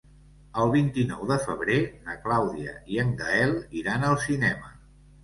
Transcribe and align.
El 0.61 0.71
vint-i-nou 0.75 1.27
de 1.31 1.35
febrer 1.43 1.77
na 2.07 2.15
Clàudia 2.23 2.73
i 2.95 2.97
en 3.05 3.13
Gaël 3.21 3.55
iran 3.83 4.07
al 4.09 4.19
cinema. 4.25 4.73